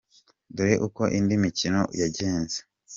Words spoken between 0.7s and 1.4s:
uko indi